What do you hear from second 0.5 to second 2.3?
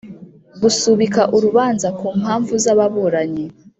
Gusubika urubanza ku